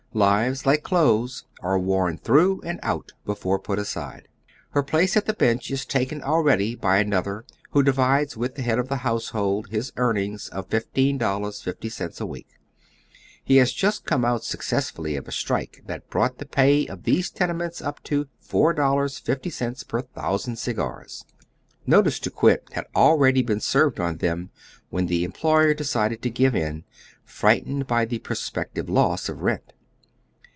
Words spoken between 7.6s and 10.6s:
who divides with the head of the household his earnings